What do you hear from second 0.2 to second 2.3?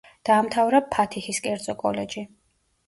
დაამთავრა ფათიჰის კერძო კოლეჯი.